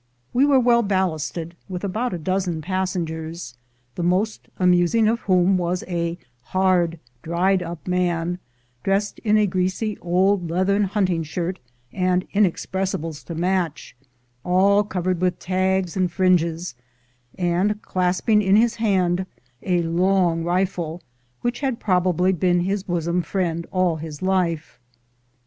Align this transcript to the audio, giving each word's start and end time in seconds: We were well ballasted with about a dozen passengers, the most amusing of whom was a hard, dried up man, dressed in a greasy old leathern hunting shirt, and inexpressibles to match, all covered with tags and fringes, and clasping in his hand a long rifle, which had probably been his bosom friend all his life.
We 0.33 0.47
were 0.47 0.59
well 0.59 0.81
ballasted 0.81 1.55
with 1.69 1.83
about 1.83 2.11
a 2.11 2.17
dozen 2.17 2.63
passengers, 2.63 3.53
the 3.93 4.01
most 4.01 4.47
amusing 4.57 5.07
of 5.07 5.19
whom 5.19 5.59
was 5.59 5.83
a 5.87 6.17
hard, 6.45 6.97
dried 7.21 7.61
up 7.61 7.87
man, 7.87 8.39
dressed 8.81 9.19
in 9.19 9.37
a 9.37 9.45
greasy 9.45 9.99
old 9.99 10.49
leathern 10.49 10.85
hunting 10.85 11.21
shirt, 11.21 11.59
and 11.93 12.27
inexpressibles 12.33 13.23
to 13.25 13.35
match, 13.35 13.95
all 14.43 14.83
covered 14.83 15.21
with 15.21 15.37
tags 15.37 15.95
and 15.95 16.11
fringes, 16.11 16.73
and 17.37 17.79
clasping 17.83 18.41
in 18.41 18.55
his 18.55 18.77
hand 18.77 19.27
a 19.61 19.83
long 19.83 20.43
rifle, 20.43 21.03
which 21.41 21.59
had 21.59 21.79
probably 21.79 22.33
been 22.33 22.61
his 22.61 22.81
bosom 22.81 23.21
friend 23.21 23.67
all 23.71 23.97
his 23.97 24.23
life. 24.23 24.79